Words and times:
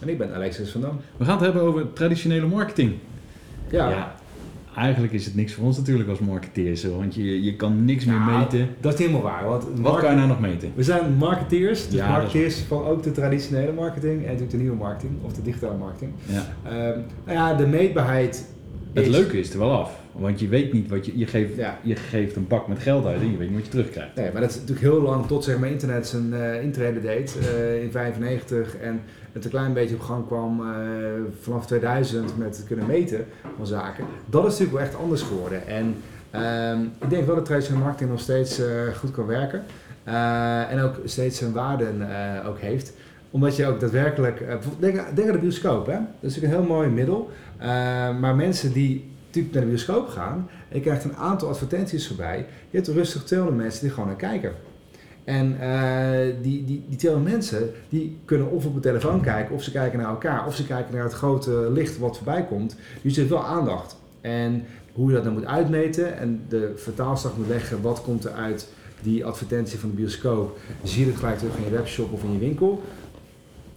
En 0.00 0.08
ik 0.08 0.18
ben 0.18 0.34
Alexis 0.34 0.70
van 0.70 0.80
Dam. 0.80 0.96
We 1.16 1.24
gaan 1.24 1.34
het 1.36 1.44
hebben 1.44 1.62
over 1.62 1.92
traditionele 1.92 2.46
marketing. 2.46 2.92
Ja, 3.70 4.14
eigenlijk 4.76 5.12
is 5.12 5.24
het 5.24 5.34
niks 5.34 5.52
voor 5.52 5.64
ons 5.64 5.76
natuurlijk 5.76 6.08
als 6.08 6.18
marketeers. 6.18 6.84
Want 6.84 7.14
je, 7.14 7.42
je 7.42 7.56
kan 7.56 7.84
niks 7.84 8.04
meer 8.04 8.18
Nou, 8.18 8.38
meten. 8.38 8.68
Dat 8.80 8.92
is 8.92 8.98
helemaal 8.98 9.22
waar. 9.22 9.44
Want 9.48 9.64
Wat 9.64 9.76
market- 9.78 10.00
kan 10.00 10.10
je 10.10 10.16
nou 10.16 10.28
nog 10.28 10.40
meten? 10.40 10.72
We 10.74 10.82
zijn 10.82 11.12
marketeers, 11.14 11.84
dus 11.88 11.94
Ja, 11.98 12.08
marketeers 12.10 12.56
van 12.60 12.84
ook 12.84 13.02
de 13.02 13.12
traditionele 13.12 13.72
marketing 13.72 14.16
en 14.20 14.24
natuurlijk 14.24 14.50
de 14.50 14.56
nieuwe 14.56 14.76
marketing 14.76 15.12
of 15.22 15.32
de 15.32 15.42
digitale 15.42 15.76
marketing. 15.76 16.12
Ja. 16.26 16.42
Ehm, 16.64 16.98
nou 17.24 17.38
ja, 17.38 17.54
de 17.54 17.66
meetbaarheid 17.66 18.44
Het 18.92 19.06
is... 19.06 19.10
leuke 19.16 19.38
is 19.38 19.52
er 19.52 19.58
wel 19.58 19.70
af. 19.72 20.00
Want 20.12 20.40
je 20.40 20.48
weet 20.48 20.72
niet 20.72 20.88
wat 20.88 21.06
je... 21.06 21.18
Je 21.18 21.26
geeft, 21.26 21.56
Ja. 21.56 21.78
je 21.82 21.96
geeft 21.96 22.36
een 22.36 22.46
bak 22.46 22.68
met 22.68 22.78
geld 22.78 23.06
uit 23.06 23.20
en 23.20 23.30
je 23.30 23.36
weet 23.36 23.48
niet 23.48 23.56
wat 23.56 23.64
je 23.64 23.70
terugkrijgt. 23.70 24.14
Nee, 24.14 24.32
maar 24.32 24.40
dat 24.40 24.50
is 24.50 24.56
natuurlijk 24.56 24.86
heel 24.86 25.02
lang 25.02 25.26
tot 25.26 25.44
zeg 25.44 25.58
maar, 25.58 25.68
internet 25.68 26.06
zijn 26.06 26.34
eh 26.34 26.62
intrede 26.62 27.00
deed 27.00 27.38
eh, 27.40 27.82
in 27.82 27.90
95 27.90 28.76
en 28.76 29.00
het 29.32 29.44
een 29.44 29.50
klein 29.50 29.72
beetje 29.72 29.94
op 29.94 30.00
gang 30.00 30.26
kwam 30.26 30.60
eh, 30.60 30.66
vanaf 31.40 31.66
2000 31.66 32.38
met 32.38 32.56
het 32.56 32.66
kunnen 32.66 32.86
meten 32.86 33.26
van 33.56 33.66
zaken. 33.66 34.04
Dat 34.26 34.42
is 34.44 34.50
natuurlijk 34.50 34.78
wel 34.78 34.86
echt 34.86 34.96
anders 34.96 35.22
geworden. 35.22 35.66
En 35.66 35.94
ehm, 36.30 36.82
ik 37.02 37.10
denk 37.10 37.26
wel 37.26 37.34
dat 37.34 37.44
traditionele 37.44 37.84
marketing 37.84 38.10
nog 38.10 38.20
steeds 38.20 38.60
goed 38.96 39.10
kan 39.10 39.26
werken 39.26 39.64
en 40.68 40.80
ook 40.80 40.94
steeds 41.04 41.38
zijn 41.38 41.52
waarden 41.52 42.06
ook 42.46 42.58
heeft 42.58 42.92
omdat 43.30 43.56
je 43.56 43.66
ook 43.66 43.80
daadwerkelijk, 43.80 44.40
eh, 44.40 44.56
denk, 44.78 44.94
denk 45.14 45.28
aan 45.28 45.34
de 45.34 45.38
bioscoop, 45.38 45.86
hè? 45.86 45.92
dat 45.92 46.02
is 46.30 46.34
natuurlijk 46.34 46.54
een 46.54 46.60
heel 46.60 46.76
mooi 46.76 46.88
middel. 46.88 47.30
Eh, 47.58 47.68
maar 48.18 48.36
mensen 48.36 48.72
die 48.72 49.10
natuurlijk 49.26 49.54
naar 49.54 49.64
de 49.64 49.68
bioscoop 49.68 50.08
gaan, 50.08 50.48
je 50.68 50.80
krijgt 50.80 51.04
een 51.04 51.16
aantal 51.16 51.48
advertenties 51.48 52.06
voorbij, 52.06 52.46
je 52.70 52.76
hebt 52.76 52.88
rustig 52.88 53.24
200 53.24 53.62
mensen 53.62 53.80
die 53.80 53.90
gewoon 53.90 54.06
naar 54.06 54.16
kijken. 54.16 54.52
En 55.24 55.60
eh, 55.60 56.34
die, 56.42 56.64
die, 56.64 56.84
die 56.88 56.96
200 56.96 57.32
mensen, 57.32 57.70
die 57.88 58.18
kunnen 58.24 58.50
of 58.50 58.66
op 58.66 58.74
de 58.74 58.80
telefoon 58.80 59.20
kijken, 59.20 59.54
of 59.54 59.62
ze 59.62 59.70
kijken 59.70 59.98
naar 59.98 60.08
elkaar, 60.08 60.46
of 60.46 60.54
ze 60.54 60.66
kijken 60.66 60.94
naar 60.94 61.04
het 61.04 61.12
grote 61.12 61.70
licht 61.72 61.98
wat 61.98 62.16
voorbij 62.16 62.44
komt. 62.44 62.76
Dus 63.02 63.16
hebt 63.16 63.28
wel 63.28 63.44
aandacht. 63.44 63.96
En 64.20 64.64
hoe 64.92 65.08
je 65.08 65.14
dat 65.14 65.24
dan 65.24 65.32
moet 65.32 65.44
uitmeten 65.44 66.18
en 66.18 66.44
de 66.48 66.72
vertaalslag 66.76 67.36
moet 67.36 67.48
leggen, 67.48 67.82
wat 67.82 68.02
komt 68.02 68.24
er 68.24 68.32
uit 68.32 68.68
die 69.02 69.24
advertentie 69.24 69.78
van 69.78 69.90
de 69.90 69.94
bioscoop, 69.94 70.58
zie 70.82 71.04
je 71.04 71.10
het 71.10 71.18
gelijk 71.18 71.38
terug 71.38 71.56
in 71.56 71.64
je 71.64 71.70
webshop 71.70 72.12
of 72.12 72.22
in 72.22 72.32
je 72.32 72.38
winkel. 72.38 72.82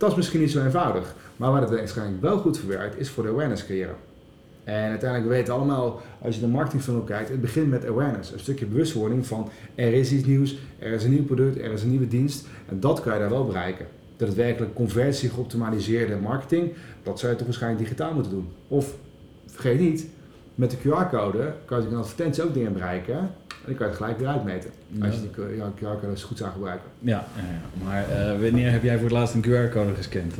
Dat 0.02 0.10
is 0.10 0.16
misschien 0.16 0.40
niet 0.40 0.52
zo 0.52 0.64
eenvoudig. 0.64 1.16
Maar 1.38 1.52
waar 1.52 1.62
het 1.62 1.70
waarschijnlijk 1.70 2.22
wel 2.22 2.38
goed 2.38 2.58
voor 2.58 2.70
werkt, 2.70 3.00
is 3.00 3.10
voor 3.10 3.24
de 3.24 3.30
awareness 3.30 3.66
creëren. 3.66 3.96
En 4.64 4.90
uiteindelijk, 4.90 5.30
we 5.30 5.36
weten 5.36 5.54
allemaal, 5.54 6.02
als 6.22 6.36
je 6.36 6.42
de 6.42 6.48
marketingfunnel 6.48 7.02
kijkt, 7.02 7.30
het 7.30 7.42
begint 7.42 7.70
met 7.70 7.86
awareness. 7.86 8.32
Een 8.32 8.40
stukje 8.40 8.66
bewustwording 8.66 9.26
van 9.26 9.50
er 9.76 9.94
is 9.94 10.12
iets 10.12 10.26
nieuws, 10.26 10.58
er 10.80 10.92
is 10.92 11.04
een 11.04 11.12
nieuw 11.12 11.24
product, 11.24 11.58
er 11.58 11.72
is 11.72 11.84
een 11.84 11.90
nieuwe 11.90 12.08
dienst. 12.08 12.48
En 12.70 12.80
dat 12.80 13.02
kan 13.02 13.14
je 13.14 13.20
daar 13.20 13.30
wel 13.30 13.46
bereiken. 13.46 13.86
Dat 14.18 14.28
het 14.28 14.38
werkelijk 14.38 14.74
conversie 14.74 15.30
geoptimaliseerde 15.30 16.16
marketing, 16.16 16.74
dat 17.04 17.20
zou 17.20 17.32
je 17.32 17.38
toch 17.38 17.48
waarschijnlijk 17.48 17.84
digitaal 17.84 18.14
moeten 18.14 18.32
doen. 18.32 18.50
Of, 18.68 18.96
vergeet 19.46 19.80
niet, 19.80 20.08
met 20.56 20.72
de 20.72 20.78
QR-code 20.78 21.54
kan 21.66 21.82
je 21.82 21.88
een 21.88 21.96
advertentie 21.96 22.44
ook 22.44 22.54
dingen 22.54 22.74
bereiken. 22.74 23.30
En 23.62 23.68
dan 23.68 23.76
kan 23.76 23.86
je 23.86 23.92
het 23.92 24.02
gelijk 24.02 24.20
weer 24.20 24.28
uitmeten. 24.28 24.70
Als 25.02 25.16
je 25.16 25.22
die 25.22 25.30
QR-code 25.30 26.22
goed 26.22 26.38
zou 26.38 26.52
gebruiken. 26.52 26.90
Ja, 27.00 27.26
ja, 27.36 27.42
ja. 27.42 27.86
maar 27.86 28.10
eh, 28.10 28.42
wanneer 28.42 28.72
heb 28.72 28.84
jij 28.84 28.96
voor 28.96 29.04
het 29.04 29.12
laatst 29.12 29.34
een 29.34 29.44
QR-code 29.44 29.96
gescand? 29.96 30.34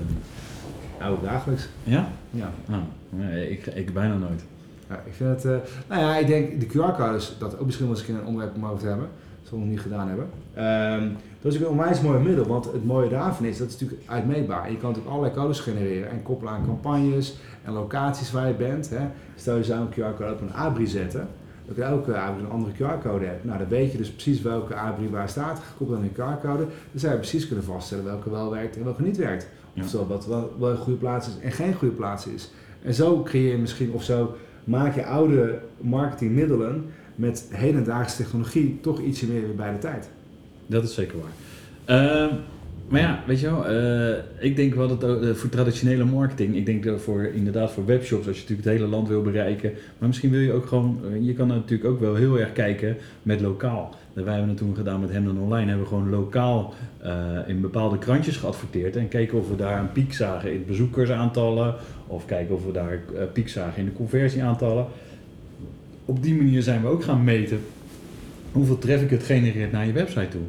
Nou, 1.00 1.18
dagelijks. 1.24 1.68
Ja? 1.84 2.08
Ja. 2.30 2.52
Nou, 2.66 2.82
nee, 3.10 3.52
ik, 3.52 3.66
ik 3.66 3.94
bijna 3.94 4.18
nooit. 4.18 4.44
Ja, 4.90 5.02
ik 5.06 5.14
vind 5.14 5.30
het, 5.30 5.46
eh, 5.46 5.70
nou 5.90 6.02
ja, 6.02 6.18
ik 6.18 6.28
denk 6.28 6.60
de 6.60 6.66
QR-codes, 6.66 7.36
dat 7.40 7.60
ook 7.60 7.66
misschien 7.66 7.88
wel 7.88 7.98
eens 7.98 8.08
een 8.08 8.26
onderwerp 8.26 8.56
om 8.56 8.66
over 8.66 8.80
te 8.80 8.88
hebben. 8.88 9.08
Dat 9.42 9.52
we 9.52 9.58
nog 9.58 9.68
niet 9.68 9.80
gedaan 9.80 10.08
hebben. 10.08 10.30
Ehm, 10.54 11.10
dat 11.42 11.54
is 11.54 11.60
ook 11.60 11.66
een 11.66 11.72
onwijs 11.72 12.02
mooi 12.02 12.20
middel, 12.20 12.46
want 12.46 12.66
het 12.66 12.86
mooie 12.86 13.10
daarvan 13.10 13.46
is, 13.46 13.58
dat 13.58 13.68
is 13.68 13.80
natuurlijk 13.80 14.02
uitmeetbaar. 14.10 14.72
Je 14.72 14.78
kan 14.78 14.90
natuurlijk 14.90 15.16
allerlei 15.16 15.36
codes 15.36 15.60
genereren 15.60 16.10
en 16.10 16.24
koppelen 16.24 16.54
aan 16.54 16.66
campagnes 16.66 17.38
en 17.64 17.74
locaties 17.74 18.32
waar 18.32 18.48
je 18.48 18.54
bent. 18.54 18.90
Hè. 18.90 19.08
Stel 19.36 19.58
je 19.58 19.64
zou 19.64 19.80
een 19.80 19.92
QR-code 19.92 20.32
op 20.32 20.42
een 20.42 20.54
abri 20.54 20.88
zetten, 20.88 21.28
dat 21.76 21.86
je 21.86 21.92
elke 21.92 22.18
abri 22.18 22.44
een 22.44 22.50
andere 22.50 22.74
QR-code 22.74 23.26
hebt. 23.26 23.44
Nou, 23.44 23.58
dan 23.58 23.68
weet 23.68 23.92
je 23.92 23.98
dus 23.98 24.12
precies 24.12 24.42
welke 24.42 24.76
abri 24.76 25.10
waar 25.10 25.30
staat, 25.30 25.60
gekoppeld 25.60 25.98
aan 25.98 26.04
een 26.04 26.12
QR-code. 26.14 26.66
Dan 26.92 27.00
zou 27.00 27.12
je 27.12 27.20
precies 27.20 27.48
kunnen 27.48 27.66
vaststellen 27.66 28.06
welke 28.06 28.30
wel 28.30 28.52
werkt 28.52 28.78
en 28.78 28.84
welke 28.84 29.02
niet 29.02 29.18
werkt. 29.18 29.48
Ja. 29.74 29.84
Oftewel, 29.84 30.08
wat 30.08 30.26
wel, 30.26 30.56
wel 30.60 30.70
een 30.70 30.78
goede 30.78 31.00
plaats 31.00 31.28
is 31.28 31.34
en 31.42 31.52
geen 31.52 31.74
goede 31.74 31.94
plaats 31.94 32.28
is. 32.28 32.52
En 32.84 32.94
zo 32.94 33.24
creëer 33.24 33.52
je 33.52 33.58
misschien, 33.58 33.92
of 33.92 34.04
zo 34.04 34.36
maak 34.64 34.96
je 34.96 35.06
oude 35.06 35.60
marketingmiddelen 35.78 36.86
met 37.16 37.48
hedendaagse 37.50 38.16
technologie 38.16 38.80
toch 38.82 39.00
ietsje 39.02 39.28
meer 39.28 39.56
bij 39.56 39.72
de 39.72 39.78
tijd. 39.78 40.10
Dat 40.66 40.84
is 40.84 40.94
zeker 40.94 41.18
waar. 41.18 41.32
Ehm, 41.86 42.36
maar 42.92 43.02
ja, 43.02 43.24
weet 43.26 43.40
je 43.40 43.46
wel, 43.46 43.68
eh, 43.68 44.24
ik 44.40 44.56
denk 44.56 44.76
wel 44.76 44.98
dat 44.98 45.04
eh, 45.04 45.30
voor 45.34 45.50
traditionele 45.50 46.06
marketing, 46.06 46.56
ik 46.56 46.66
denk 46.66 47.00
voor 47.00 47.24
inderdaad 47.24 47.72
voor 47.72 47.86
webshops, 47.86 48.28
als 48.28 48.36
je 48.36 48.42
natuurlijk 48.42 48.68
het 48.68 48.78
hele 48.78 48.90
land 48.90 49.08
wil 49.08 49.22
bereiken, 49.22 49.72
maar 49.98 50.08
misschien 50.08 50.32
wil 50.32 50.40
je 50.40 50.54
ook 50.54 50.66
gewoon, 50.66 51.00
eh, 51.04 51.26
je 51.26 51.34
kan 51.34 51.48
natuurlijk 51.48 51.90
ook 51.90 52.00
wel 52.00 52.16
heel 52.16 52.40
erg 52.40 52.54
kijken 52.54 52.98
met 53.22 53.42
lokaal. 53.42 53.96
Wij 54.14 54.34
hebben 54.34 54.50
het 54.50 54.58
toen 54.58 54.76
gedaan 54.76 55.00
met 55.00 55.12
Hemden 55.12 55.38
Online, 55.38 55.68
hebben 55.68 55.84
we 55.84 55.94
gewoon 55.94 56.10
lokaal 56.10 56.74
in 57.48 57.62
bepaalde 57.62 57.98
krantjes 57.98 58.38
geadverteerd 58.38 58.96
en 58.96 59.08
kijken 59.08 59.38
of 59.38 59.50
we 59.50 59.56
daar 59.56 59.80
een 59.80 59.92
piek 59.92 60.14
zagen 60.14 60.54
in 60.54 60.66
bezoekersaantallen 60.68 61.76
of 62.08 62.26
kijken 62.26 62.56
of 62.56 62.66
we 62.66 62.72
daar 62.72 62.92
eh, 62.92 63.24
piek 63.34 63.50
zagen 63.50 63.80
in 63.80 63.86
de 63.86 63.94
conversieaantallen. 63.94 64.86
Op 66.06 66.24
die 66.24 66.36
manier 66.36 66.62
zijn 66.62 66.82
we 66.82 66.88
ook 66.88 67.04
gaan 67.04 67.24
meten 67.24 67.60
hoeveel 68.52 68.78
traffic 68.78 69.10
het 69.10 69.24
genereert 69.24 69.72
naar 69.72 69.86
je 69.86 69.92
website 69.92 70.28
toe. 70.28 70.42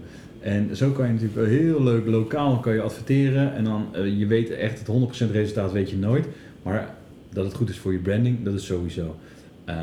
En 0.42 0.76
zo 0.76 0.90
kan 0.90 1.06
je 1.06 1.12
natuurlijk 1.12 1.38
wel 1.40 1.48
heel 1.58 1.82
leuk 1.82 2.06
lokaal 2.06 2.58
kan 2.58 2.74
je 2.74 2.80
adverteren. 2.80 3.54
En 3.54 3.64
dan, 3.64 3.86
eh, 3.92 4.18
je 4.18 4.26
weet 4.26 4.50
echt 4.50 4.78
het 4.78 4.86
100% 4.88 5.30
resultaat 5.30 5.72
weet 5.72 5.90
je 5.90 5.96
nooit. 5.96 6.26
Maar 6.62 6.94
dat 7.32 7.44
het 7.44 7.54
goed 7.54 7.68
is 7.68 7.78
voor 7.78 7.92
je 7.92 7.98
branding, 7.98 8.42
dat 8.44 8.54
is 8.54 8.64
sowieso. 8.66 9.16
Ehm, 9.64 9.78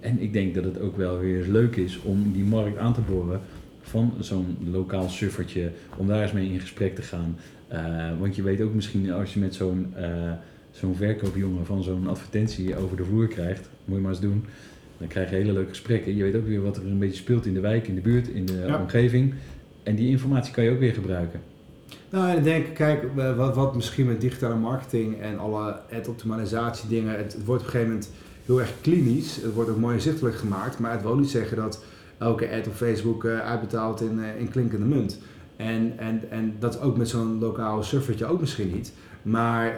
en 0.00 0.20
ik 0.22 0.32
denk 0.32 0.54
dat 0.54 0.64
het 0.64 0.80
ook 0.80 0.96
wel 0.96 1.18
weer 1.18 1.44
leuk 1.48 1.76
is 1.76 1.98
om 2.02 2.32
die 2.32 2.44
markt 2.44 2.78
aan 2.78 2.94
te 2.94 3.00
boren 3.00 3.40
van 3.82 4.12
zo'n 4.20 4.56
lokaal 4.70 5.08
suffertje. 5.08 5.70
Om 5.96 6.06
daar 6.06 6.22
eens 6.22 6.32
mee 6.32 6.52
in 6.52 6.60
gesprek 6.60 6.94
te 6.94 7.02
gaan. 7.02 7.36
Eh, 7.68 7.84
want 8.20 8.36
je 8.36 8.42
weet 8.42 8.60
ook 8.60 8.74
misschien 8.74 9.12
als 9.12 9.34
je 9.34 9.40
met 9.40 9.54
zo'n 9.54 9.86
eh, 9.94 10.30
zo'n 10.70 10.96
verkoopjongen 10.96 11.66
van 11.66 11.82
zo'n 11.82 12.06
advertentie 12.08 12.76
over 12.76 12.96
de 12.96 13.04
vloer 13.04 13.26
krijgt. 13.28 13.68
Moet 13.84 13.96
je 13.96 14.02
maar 14.02 14.10
eens 14.12 14.20
doen. 14.20 14.44
Dan 14.98 15.08
krijg 15.08 15.30
je 15.30 15.36
hele 15.36 15.52
leuke 15.52 15.68
gesprekken. 15.68 16.16
Je 16.16 16.22
weet 16.22 16.36
ook 16.36 16.46
weer 16.46 16.62
wat 16.62 16.76
er 16.76 16.86
een 16.86 16.98
beetje 16.98 17.16
speelt 17.16 17.46
in 17.46 17.54
de 17.54 17.60
wijk, 17.60 17.88
in 17.88 17.94
de 17.94 18.00
buurt, 18.00 18.28
in 18.28 18.46
de 18.46 18.64
Ja. 18.66 18.80
omgeving. 18.80 19.34
En 19.82 19.94
die 19.94 20.08
informatie 20.08 20.52
kan 20.52 20.64
je 20.64 20.70
ook 20.70 20.78
weer 20.78 20.94
gebruiken. 20.94 21.40
Nou, 22.10 22.30
en 22.30 22.36
ik 22.36 22.44
denk, 22.44 22.74
kijk, 22.74 23.04
eh, 23.16 23.36
wat, 23.36 23.54
wat 23.54 23.74
misschien 23.74 24.06
met 24.06 24.20
digitale 24.20 24.54
marketing 24.54 25.20
en 25.20 25.38
alle 25.38 25.76
ad-optimalisatie 25.92 26.88
dingen, 26.88 27.16
het, 27.16 27.44
wordt 27.44 27.60
op 27.60 27.66
een 27.66 27.72
gegeven 27.72 27.88
moment 27.88 28.10
heel 28.46 28.60
erg 28.60 28.72
klinisch. 28.80 29.36
Het 29.36 29.54
wordt 29.54 29.70
ook 29.70 29.76
mooi 29.76 29.94
inzichtelijk 29.94 30.36
gemaakt, 30.36 30.78
maar 30.78 30.92
het 30.92 31.02
wil 31.02 31.16
niet 31.16 31.30
zeggen 31.30 31.56
dat 31.56 31.84
elke 32.18 32.50
ad 32.50 32.66
op 32.66 32.74
Facebook 32.74 33.24
eh, 33.24 33.38
uitbetaalt 33.38 34.00
in, 34.00 34.20
eh, 34.22 34.40
in 34.40 34.48
klinkende 34.48 34.86
munt. 34.86 35.18
En, 35.56 35.98
en, 35.98 36.22
en 36.30 36.56
dat 36.58 36.80
ook 36.80 36.96
met 36.96 37.08
zo'n 37.08 37.38
lokaal 37.38 37.82
surfertje 37.82 38.26
ook 38.26 38.40
misschien 38.40 38.72
niet. 38.72 38.92
Maar 39.22 39.76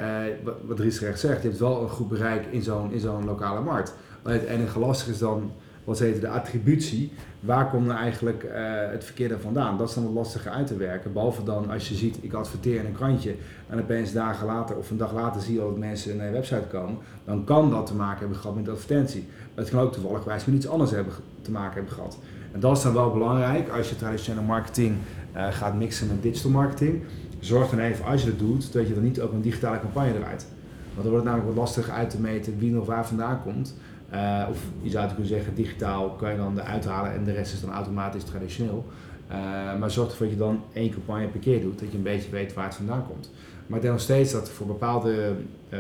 wat, 0.67 0.79
Ries 0.79 0.99
terecht 0.99 1.21
zegt, 1.21 1.43
je 1.43 1.49
hebt 1.49 1.61
wel 1.61 1.83
een 1.83 1.89
goed 1.89 2.09
bereik 2.09 2.47
in 2.51 2.63
zo'n, 2.63 2.93
in 2.93 3.01
zo'n 3.01 3.25
lokale 3.25 3.61
markt. 3.61 3.95
Alleen 4.23 4.41
het 4.41 4.49
enige 4.49 4.79
lastig 4.79 5.09
is 5.09 5.19
dan, 5.19 5.53
wat 5.85 5.99
heten, 5.99 6.21
de 6.21 6.29
attributie. 6.29 7.13
Waar 7.41 7.71
komt 7.71 7.87
nou 7.87 7.99
eigenlijk 7.99 8.43
eh, 8.43 8.63
het 8.91 9.05
verkeerde 9.05 9.39
vandaan? 9.39 9.79
Dat 9.79 9.89
is 9.89 9.95
dan 9.95 10.05
wat 10.05 10.13
lastiger 10.13 10.51
uit 10.51 10.67
te 10.67 10.77
werken. 10.77 11.13
Behalve 11.13 11.43
dan 11.43 11.71
als 11.71 11.89
je 11.89 11.95
ziet, 11.95 12.19
ik 12.21 12.33
adverteer 12.33 12.79
in 12.79 12.87
een 12.87 12.95
krantje 12.95 13.35
en 13.69 13.81
opeens 13.81 14.13
dagen 14.13 14.47
later 14.47 14.77
of 14.77 14.91
een 14.91 14.97
dag 14.97 15.13
later 15.13 15.41
zie 15.41 15.55
je 15.55 15.61
dat 15.61 15.79
mensen 15.79 16.17
naar 16.17 16.27
je 16.27 16.33
website 16.33 16.67
komen. 16.71 16.97
Dan 17.25 17.45
kan 17.45 17.71
dat 17.71 17.87
te 17.87 17.95
maken 17.95 18.19
hebben 18.19 18.37
gehad 18.37 18.57
met 18.57 18.69
advertentie. 18.69 19.27
Maar 19.55 19.65
het 19.65 19.73
kan 19.75 19.81
ook 19.81 19.93
toevallig 19.93 20.25
wijs 20.25 20.45
met 20.45 20.55
iets 20.55 20.69
anders 20.69 20.91
hebben, 20.91 21.13
te 21.43 21.51
maken 21.51 21.75
hebben 21.75 21.93
gehad. 21.93 22.19
En 22.53 22.61
dat 22.61 22.77
is 22.77 22.83
dan 22.83 22.93
wel 22.93 23.13
belangrijk 23.13 23.69
als 23.69 23.89
je 23.89 23.97
traditionele 23.97 24.47
marketing 24.47 24.97
eh, 25.33 25.47
gaat 25.51 25.75
mixen 25.75 26.07
met 26.07 26.23
digital 26.23 26.51
marketing. 26.51 27.03
Zorg 27.39 27.71
dan 27.71 27.79
even 27.79 28.05
als 28.05 28.23
je 28.23 28.29
dat 28.29 28.39
doet, 28.39 28.73
dat 28.73 28.89
je 28.89 28.95
dan 28.95 29.03
niet 29.03 29.21
ook 29.21 29.33
een 29.33 29.41
digitale 29.41 29.81
campagne 29.81 30.19
draait. 30.19 30.47
Want 30.95 31.07
dan 31.07 31.13
wordt 31.13 31.25
het 31.25 31.25
namelijk 31.25 31.47
wat 31.47 31.57
lastig 31.57 31.89
uit 31.89 32.11
te 32.11 32.21
meten 32.21 32.59
wie 32.59 32.71
nog 32.71 32.87
waar 32.87 33.07
vandaan 33.07 33.43
komt. 33.43 33.75
Eh, 34.15 34.47
of 34.51 34.59
je 34.83 34.91
zou 34.91 35.03
het 35.05 35.13
kunnen 35.13 35.33
zeggen, 35.33 35.55
digitaal 35.55 36.11
kan 36.11 36.31
je 36.31 36.37
dan 36.37 36.59
eruit 36.59 36.85
halen 36.85 37.13
en 37.13 37.25
de 37.25 37.33
rest 37.33 37.53
is 37.53 37.61
dan 37.61 37.73
automatisch 37.73 38.25
traditioneel. 38.25 38.85
Eh, 39.29 39.37
maar 39.79 39.91
zorg 39.91 40.11
ervoor 40.11 40.27
dat 40.27 40.35
je 40.35 40.43
dan 40.43 40.63
één 40.73 40.91
campagne 40.91 41.27
per 41.27 41.41
keer 41.41 41.61
doet, 41.61 41.79
dat 41.79 41.91
je 41.91 41.97
een 41.97 42.03
beetje 42.03 42.31
weet 42.31 42.55
waar 42.55 42.65
het 42.65 42.75
vandaan 42.75 43.07
komt. 43.07 43.31
Maar 43.67 43.77
ik 43.77 43.83
denk 43.83 43.95
nog 43.95 44.03
steeds 44.03 44.33
dat 44.33 44.51
voor 44.51 44.67
bepaalde 44.67 45.33
eh, 45.69 45.79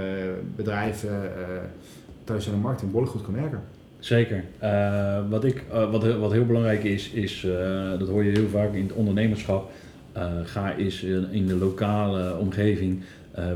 bedrijven 0.56 1.10
uh, 1.10 1.46
traditionele 2.24 2.62
marketing 2.62 2.90
behoorlijk 2.90 3.16
goed 3.16 3.26
kan 3.26 3.40
werken. 3.40 3.60
Zeker. 3.98 4.44
Uh, 4.62 5.18
wat, 5.30 5.44
ik, 5.44 5.64
uh, 5.72 5.90
wat, 5.90 6.16
wat 6.16 6.32
heel 6.32 6.46
belangrijk 6.46 6.84
is, 6.84 7.10
is 7.10 7.42
uh, 7.42 7.98
dat 7.98 8.08
hoor 8.08 8.24
je 8.24 8.30
heel 8.30 8.48
vaak 8.48 8.72
in 8.72 8.82
het 8.82 8.92
ondernemerschap. 8.92 9.70
ga 10.44 10.76
eens 10.76 11.02
in 11.30 11.46
de 11.46 11.56
lokale 11.56 12.36
omgeving 12.38 13.02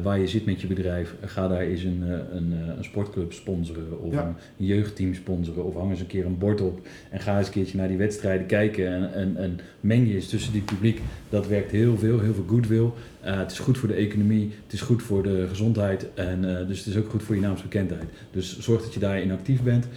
waar 0.02 0.19
je 0.19 0.26
zit 0.26 0.44
met 0.44 0.60
je 0.60 0.66
bedrijf, 0.66 1.14
ga 1.25 1.48
daar 1.48 1.60
eens 1.60 1.82
een, 1.82 2.02
een, 2.36 2.52
een 2.76 2.84
sportclub 2.84 3.32
sponsoren 3.32 4.00
of 4.00 4.12
ja. 4.12 4.36
een 4.58 4.66
jeugdteam 4.66 5.14
sponsoren 5.14 5.64
of 5.64 5.75
hang 5.75 5.90
eens 5.90 6.00
een 6.00 6.06
keer 6.06 6.26
een 6.26 6.38
bord 6.38 6.60
op 6.60 6.86
en 7.10 7.20
ga 7.20 7.38
eens 7.38 7.46
een 7.46 7.52
keertje 7.52 7.78
naar 7.78 7.88
die 7.88 7.96
wedstrijden 7.96 8.46
kijken 8.46 8.92
en, 8.92 9.14
en, 9.14 9.36
en 9.36 9.60
meng 9.80 10.08
je 10.08 10.14
eens 10.14 10.28
tussen 10.28 10.52
die 10.52 10.62
publiek. 10.62 11.00
Dat 11.28 11.46
werkt 11.46 11.70
heel 11.70 11.98
veel, 11.98 12.20
heel 12.20 12.34
veel 12.34 12.44
goodwill. 12.48 12.90
het 13.20 13.50
is 13.52 13.58
goed 13.58 13.78
voor 13.78 13.88
de 13.88 13.94
economie, 13.94 14.50
het 14.64 14.72
is 14.72 14.80
goed 14.80 15.02
voor 15.02 15.22
de 15.22 15.46
gezondheid 15.48 16.14
en 16.14 16.40
dus 16.66 16.78
het 16.78 16.86
is 16.86 16.96
ook 16.96 17.10
goed 17.10 17.22
voor 17.22 17.34
je 17.34 17.40
naamsbekendheid. 17.40 18.08
Dus 18.30 18.58
zorg 18.58 18.82
dat 18.82 18.94
je 18.94 19.00
daarin 19.00 19.32
actief 19.32 19.62
bent. 19.62 19.88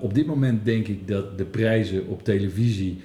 Op 0.00 0.14
dit 0.14 0.26
moment 0.26 0.64
denk 0.64 0.88
ik 0.88 1.08
dat 1.08 1.38
de 1.38 1.44
prijzen 1.44 2.06
op 2.06 2.24
televisie 2.24 3.00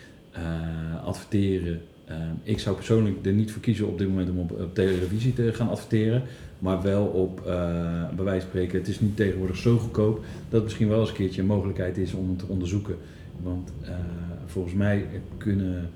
adverteren. 1.03 1.81
Uh, 2.09 2.15
ik 2.43 2.59
zou 2.59 2.75
persoonlijk 2.75 3.25
er 3.25 3.33
niet 3.33 3.51
voor 3.51 3.61
kiezen 3.61 3.87
op 3.87 3.97
dit 3.97 4.07
moment 4.07 4.29
om 4.29 4.37
op, 4.39 4.69
televisie 4.73 5.33
te 5.33 5.53
gaan 5.53 5.69
adverteren. 5.69 6.23
Maar 6.59 6.81
wel 6.81 7.05
op, 7.05 7.41
bij 8.15 8.23
wijze 8.23 8.41
van 8.41 8.49
spreken, 8.49 8.77
het 8.77 8.87
is 8.87 8.99
nu 8.99 9.13
tegenwoordig 9.13 9.57
zo 9.57 9.77
goedkoop 9.77 10.15
dat 10.17 10.51
het 10.51 10.63
misschien 10.63 10.87
wel 10.89 10.99
eens 10.99 11.09
een 11.09 11.15
keertje 11.15 11.41
een 11.41 11.47
mogelijkheid 11.47 11.97
is 11.97 12.13
om 12.13 12.29
het 12.29 12.39
te 12.39 12.45
onderzoeken. 12.47 12.95
Want 13.43 13.71
volgens 14.45 14.73
mij 14.73 15.05
kunnen 15.37 15.89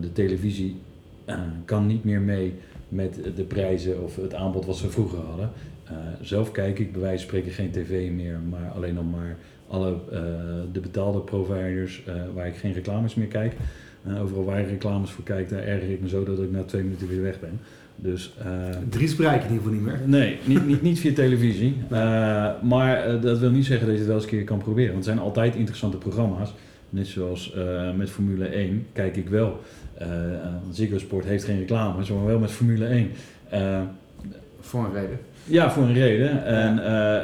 de 0.00 0.12
televisie 0.12 0.76
kan 1.64 1.86
niet 1.86 2.04
meer 2.04 2.20
mee 2.20 2.54
met 2.88 3.18
de 3.36 3.44
prijzen 3.44 4.02
of 4.02 4.16
het 4.16 4.34
aanbod 4.34 4.66
wat 4.66 4.76
ze 4.76 4.90
vroeger 4.90 5.18
hadden. 5.18 5.50
zelf 6.20 6.50
kijk 6.50 6.78
ik 6.78 6.92
bij 6.92 7.00
wijze 7.00 7.26
van 7.26 7.28
spreken 7.28 7.52
geen 7.52 7.70
tv 7.70 8.10
meer, 8.10 8.38
maar 8.50 8.70
alleen 8.70 8.94
nog 8.94 9.10
maar 9.10 9.36
alle 9.68 9.96
de 10.72 10.80
betaalde 10.80 11.20
providers 11.20 12.04
waar 12.34 12.46
ik 12.46 12.56
geen 12.56 12.72
reclames 12.72 13.14
meer 13.14 13.26
kijk. 13.26 13.54
Overal 14.20 14.44
waar 14.44 14.60
ik 14.60 14.68
reclames 14.68 15.10
voor 15.10 15.24
kijk, 15.24 15.48
daar 15.48 15.62
erger 15.62 15.90
ik 15.90 16.00
me 16.00 16.08
zo 16.08 16.24
dat 16.24 16.38
ik 16.38 16.50
na 16.50 16.62
twee 16.62 16.82
minuten 16.82 17.08
weer 17.08 17.22
weg 17.22 17.40
ben. 17.40 17.60
Dus, 17.96 18.34
Dries 18.88 19.16
bereik 19.16 19.42
je 19.42 19.48
in 19.48 19.54
ieder 19.54 19.68
geval 19.68 19.80
niet 19.80 19.92
meer. 19.92 20.08
Nee, 20.20 20.38
niet, 20.44 20.66
niet, 20.66 20.82
niet 20.82 20.98
via 21.00 21.12
televisie. 21.12 21.76
maar 22.62 23.20
dat 23.20 23.38
wil 23.38 23.50
niet 23.50 23.64
zeggen 23.66 23.86
dat 23.86 23.94
je 23.94 24.00
het 24.00 24.08
wel 24.08 24.16
eens 24.16 24.24
een 24.24 24.30
keer 24.30 24.44
kan 24.44 24.58
proberen. 24.58 24.92
Want 24.92 25.04
het 25.04 25.14
zijn 25.14 25.26
altijd 25.26 25.54
interessante 25.54 25.96
programma's. 25.96 26.54
Net 26.90 27.06
zoals 27.06 27.54
met 27.96 28.10
Formule 28.10 28.46
1 28.46 28.86
kijk 28.92 29.16
ik 29.16 29.28
wel. 29.28 29.60
Ziggo 30.70 30.98
Sport 30.98 31.24
heeft 31.24 31.44
geen 31.44 31.58
reclames, 31.58 32.10
maar 32.10 32.26
wel 32.26 32.38
met 32.38 32.50
Formule 32.50 32.86
1. 32.86 33.10
voor 34.60 34.84
een 34.84 34.92
reden. 34.92 35.18
Ja, 35.44 35.70
voor 35.70 35.82
een 35.82 35.94
reden. 35.94 36.44
En, 36.44 36.76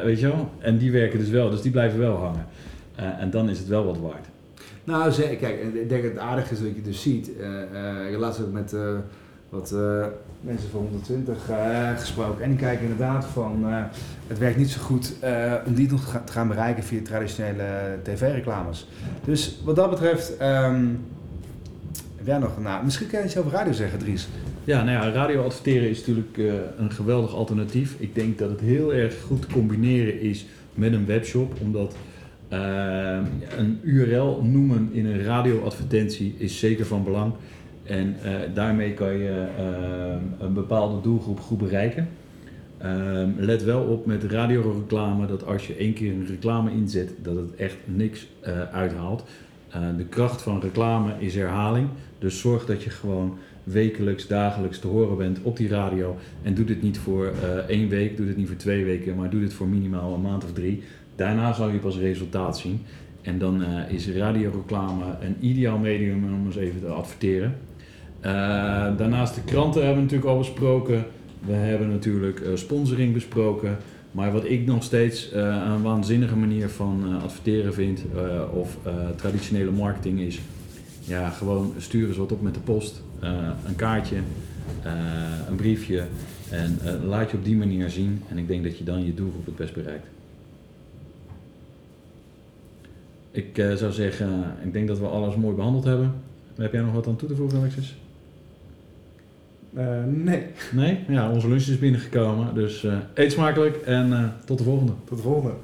weet 0.05 0.21
je 0.21 0.27
wel? 0.27 0.51
en 0.59 0.79
die 0.79 0.93
werken 0.93 1.19
dus 1.19 1.31
wel, 1.31 1.51
dus 1.51 1.63
die 1.63 1.71
blijven 1.71 1.99
wel 1.99 2.17
hangen. 2.17 2.47
En 3.19 3.31
dan 3.31 3.49
is 3.49 3.59
het 3.59 3.69
wel 3.69 3.85
wat 3.85 3.99
waard. 3.99 4.27
Nou, 4.89 5.13
kijk, 5.37 5.63
ik 5.75 5.89
denk 5.89 6.03
dat 6.03 6.13
het 6.13 6.21
aardig 6.21 6.51
is 6.51 6.61
dat 6.61 6.75
je 6.75 6.83
dus 6.83 7.03
ziet. 7.03 7.31
Uh, 7.41 8.05
ik 8.05 8.11
heb 8.11 8.21
laatst 8.21 8.41
ook 8.41 8.53
met 8.53 8.75
wat 9.49 9.75
mensen 10.41 10.71
van 10.71 10.81
120 10.81 11.51
gesproken. 11.97 12.45
En 12.45 12.51
die 12.51 12.59
kijken 12.59 12.83
inderdaad 12.83 13.25
van, 13.25 13.65
het 14.27 14.39
werkt 14.39 14.57
niet 14.57 14.71
zo 14.71 14.81
goed 14.81 15.13
om 15.67 15.75
die 15.75 15.91
nog 15.91 16.21
te 16.25 16.33
gaan 16.33 16.49
bereiken 16.49 16.83
via 16.83 17.01
traditionele 17.03 17.99
tv-reclames. 18.03 18.89
Dus 19.25 19.61
wat 19.65 19.77
dat 19.77 19.91
betreft, 19.91 20.33
um, 20.43 21.01
nog, 22.25 22.61
nou, 22.61 22.85
misschien 22.85 23.07
kan 23.07 23.21
je 23.21 23.27
iets 23.27 23.37
over 23.37 23.51
radio 23.51 23.73
zeggen, 23.73 23.99
Dries. 23.99 24.29
Ja, 24.65 24.83
nou 24.83 25.07
ja, 25.07 25.13
radio 25.13 25.45
adverteren 25.45 25.89
is 25.89 25.99
natuurlijk 25.99 26.37
een 26.79 26.91
geweldig 26.91 27.35
alternatief. 27.35 27.95
Ik 27.99 28.15
denk 28.15 28.39
dat 28.39 28.51
het 28.51 28.61
heel 28.61 28.95
erg 28.95 29.21
goed 29.27 29.43
te 29.43 29.49
combineren 29.53 30.21
is 30.21 30.47
met 30.75 30.93
een 30.93 31.07
webshop, 31.07 31.53
omdat 31.61 31.95
uh, 32.53 33.19
een 33.59 33.79
URL 33.83 34.43
noemen 34.43 34.89
in 34.93 35.07
een 35.07 35.23
radioadvertentie 35.23 36.35
is 36.39 36.59
zeker 36.59 36.87
van 36.87 37.05
belang. 37.05 37.33
En 37.83 38.17
uh, 38.25 38.31
daarmee 38.55 38.93
kan 38.93 39.19
je 39.19 39.47
een 40.39 40.53
bepaalde 40.53 41.01
doelgroep 41.01 41.41
goed 41.41 41.59
bereiken. 41.59 42.09
Ehm, 42.79 43.31
let 43.37 43.65
wel 43.65 43.83
op 43.83 44.07
met 44.07 44.25
radioreclame 44.25 45.27
dat 45.27 45.47
als 45.47 45.67
je 45.67 45.75
één 45.75 45.93
keer 45.93 46.13
een 46.13 46.27
reclame 46.27 46.71
inzet, 46.71 47.13
dat 47.23 47.37
het 47.37 47.55
echt 47.57 47.77
niks 47.85 48.27
uithaalt. 48.73 49.25
de 49.97 50.05
kracht 50.05 50.43
van 50.43 50.61
reclame 50.61 51.13
is 51.19 51.35
herhaling. 51.35 51.89
Dus 52.19 52.41
zorg 52.41 52.67
dat 52.67 52.83
je 52.83 52.91
gewoon 52.91 53.39
wekelijks, 53.65 54.27
dagelijks 54.27 54.79
te 54.79 54.87
horen 54.87 55.17
bent 55.17 55.43
op 55.43 55.57
die 55.57 55.69
radio. 55.69 56.17
En 56.43 56.55
doe 56.55 56.65
dit 56.65 56.83
niet 56.83 56.99
voor 56.99 57.33
één 57.69 57.89
week, 57.89 58.17
doe 58.17 58.27
dit 58.27 58.37
niet 58.37 58.47
voor 58.49 58.57
twee 58.57 58.85
weken, 58.85 59.17
maar 59.17 59.31
doe 59.31 59.41
dit 59.41 59.53
voor 59.53 59.69
minimaal 59.69 60.15
een 60.15 60.21
maand 60.21 60.45
of 60.45 60.53
drie. 60.53 60.83
Daarna 61.19 61.53
zal 61.53 61.69
je 61.69 61.79
pas 61.79 61.97
resultaat 61.97 62.59
zien. 62.59 62.81
En 63.23 63.39
dan 63.39 63.63
uh, 63.63 63.93
is 63.93 64.09
radioreclame 64.09 65.05
een 65.21 65.37
ideaal 65.41 65.79
medium 65.79 66.25
om 66.25 66.47
eens 66.47 66.57
even 66.57 66.81
te 66.81 66.87
adverteren. 66.87 67.55
Uh, 68.21 68.27
daarnaast 68.97 69.35
de 69.35 69.41
kranten 69.45 69.81
hebben 69.81 69.97
we 69.97 70.03
natuurlijk 70.03 70.31
al 70.31 70.39
besproken. 70.39 71.05
We 71.47 71.53
hebben 71.53 71.89
natuurlijk 71.89 72.43
sponsoring 72.55 73.13
besproken. 73.13 73.77
Maar 74.11 74.33
wat 74.33 74.45
ik 74.45 74.67
nog 74.67 74.83
steeds 74.83 75.31
een 75.33 75.83
waanzinnige 75.83 76.37
manier 76.37 76.69
van 76.69 77.21
adverteren 77.23 77.75
vind, 77.75 78.05
of 78.53 78.79
traditionele 79.17 79.71
marketing, 79.71 80.21
is 80.21 80.41
ja, 81.05 81.31
gewoon 81.31 81.73
stuur 81.79 82.09
eens 82.09 82.17
wat 82.17 82.33
op 82.33 82.43
met 82.43 82.55
de 82.55 82.61
post. 82.61 83.03
Een 83.67 83.77
kaartje, 83.77 84.17
een 85.49 85.57
briefje. 85.57 86.05
En 86.51 86.79
laat 87.05 87.31
je 87.31 87.37
op 87.37 87.45
die 87.45 87.57
manier 87.57 87.91
zien. 87.91 88.23
En 88.29 88.39
ik 88.39 88.49
denk 88.49 88.65
dat 88.65 88.79
je 88.79 88.85
dan 88.85 89.05
je 89.05 89.15
doelgroep 89.15 89.47
het 89.47 89.57
best 89.57 89.75
bereikt. 89.75 90.07
Ik 93.31 93.65
zou 93.77 93.93
zeggen, 93.93 94.57
ik 94.65 94.73
denk 94.73 94.89
dat 94.89 94.99
we 94.99 95.07
alles 95.07 95.37
mooi 95.37 95.55
behandeld 95.55 95.85
hebben. 95.85 96.15
Heb 96.57 96.73
jij 96.73 96.83
nog 96.83 96.93
wat 96.93 97.07
aan 97.07 97.17
toe 97.17 97.29
te 97.29 97.37
voegen, 97.37 97.59
Alexis? 97.59 97.97
nee. 100.07 100.43
Nee? 100.73 101.05
Ja, 101.09 101.31
onze 101.31 101.49
lunch 101.49 101.67
is 101.67 101.79
binnengekomen. 101.79 102.55
Dus 102.55 102.87
eet 103.15 103.33
smakelijk 103.33 103.77
en 103.77 104.35
tot 104.45 104.59
de 104.59 104.65
volgende. 104.65 104.93
Tot 105.05 105.17
de 105.17 105.23
volgende. 105.23 105.55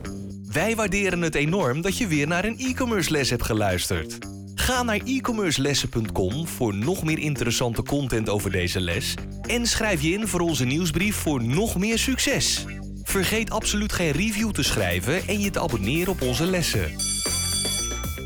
Wij 0.52 0.76
waarderen 0.76 1.22
het 1.22 1.34
enorm 1.34 1.80
dat 1.80 1.98
je 1.98 2.06
weer 2.06 2.26
naar 2.26 2.44
een 2.44 2.58
e-commerce 2.58 3.10
les 3.10 3.30
hebt 3.30 3.44
geluisterd. 3.44 4.18
Ga 4.54 4.82
naar 4.82 5.00
e-commercelessen.com 5.04 6.46
voor 6.46 6.74
nog 6.74 7.04
meer 7.04 7.18
interessante 7.18 7.82
content 7.82 8.28
over 8.28 8.50
deze 8.50 8.80
les. 8.80 9.14
En 9.42 9.66
schrijf 9.66 10.02
je 10.02 10.10
in 10.10 10.28
voor 10.28 10.40
onze 10.40 10.64
nieuwsbrief 10.64 11.16
voor 11.16 11.42
nog 11.42 11.78
meer 11.78 11.98
succes. 11.98 12.64
Vergeet 13.02 13.50
absoluut 13.50 13.92
geen 13.92 14.10
review 14.10 14.50
te 14.50 14.62
schrijven 14.62 15.26
en 15.26 15.40
je 15.40 15.50
te 15.50 15.60
abonneren 15.60 16.12
op 16.12 16.22
onze 16.22 16.46
lessen. 16.46 17.13